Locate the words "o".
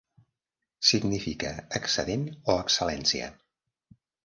2.33-2.57